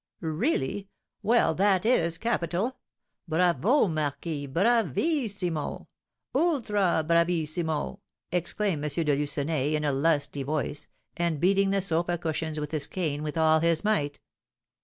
[0.23, 0.89] "Really!
[1.21, 2.79] Well, that is capital!
[3.27, 5.89] Bravo, marquis, bravissimo!
[6.33, 7.99] ultra bravissimo!"
[8.31, 9.05] exclaimed M.
[9.05, 10.87] de Lucenay, in a lusty voice,
[11.17, 14.19] and beating the sofa cushions with his cane with all his might.